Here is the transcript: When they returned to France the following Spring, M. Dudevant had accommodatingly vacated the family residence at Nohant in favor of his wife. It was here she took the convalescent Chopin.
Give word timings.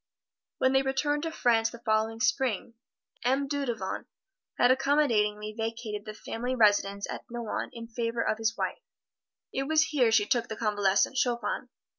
When 0.57 0.73
they 0.73 0.81
returned 0.81 1.21
to 1.21 1.31
France 1.31 1.69
the 1.69 1.77
following 1.77 2.21
Spring, 2.21 2.73
M. 3.23 3.47
Dudevant 3.47 4.07
had 4.57 4.71
accommodatingly 4.71 5.53
vacated 5.55 6.05
the 6.05 6.15
family 6.15 6.55
residence 6.55 7.07
at 7.07 7.23
Nohant 7.29 7.69
in 7.75 7.87
favor 7.87 8.27
of 8.27 8.39
his 8.39 8.57
wife. 8.57 8.81
It 9.53 9.67
was 9.67 9.89
here 9.89 10.11
she 10.11 10.25
took 10.25 10.47
the 10.47 10.55
convalescent 10.57 11.17
Chopin. 11.17 11.69